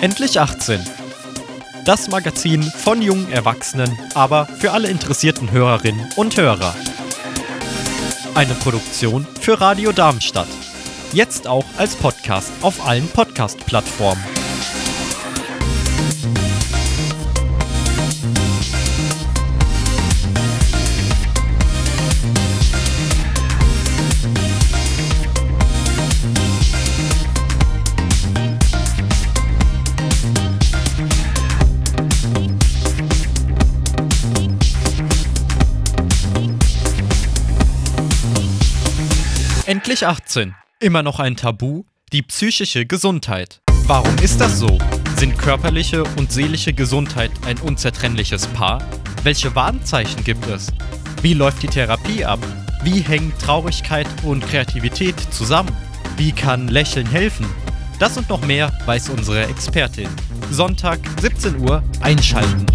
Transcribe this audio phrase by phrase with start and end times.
[0.00, 0.80] Endlich 18.
[1.84, 6.74] Das Magazin von jungen Erwachsenen, aber für alle interessierten Hörerinnen und Hörer.
[8.34, 10.48] Eine Produktion für Radio Darmstadt.
[11.12, 14.41] Jetzt auch als Podcast auf allen Podcast-Plattformen.
[39.64, 40.56] Endlich 18.
[40.80, 41.84] Immer noch ein Tabu?
[42.12, 43.60] Die psychische Gesundheit.
[43.86, 44.76] Warum ist das so?
[45.16, 48.82] Sind körperliche und seelische Gesundheit ein unzertrennliches Paar?
[49.22, 50.66] Welche Warnzeichen gibt es?
[51.22, 52.40] Wie läuft die Therapie ab?
[52.82, 55.70] Wie hängen Traurigkeit und Kreativität zusammen?
[56.16, 57.46] Wie kann Lächeln helfen?
[58.00, 60.08] Das und noch mehr weiß unsere Expertin.
[60.50, 62.66] Sonntag, 17 Uhr, einschalten.